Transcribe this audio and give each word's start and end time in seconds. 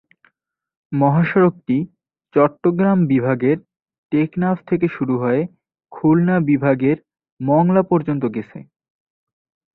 মহাসড়কটি 0.91 1.77
চট্টগ্রাম 2.35 2.99
বিভাগের 3.05 3.57
টেকনাফ 4.11 4.57
থেকে 4.67 4.87
শুরু 4.87 5.15
হয়ে 5.17 5.41
খুলনা 5.91 6.35
বিভাগ-এর 6.49 6.97
মংলা 7.39 7.81
পর্যন্ত 7.83 8.23
গেছে। 8.35 8.59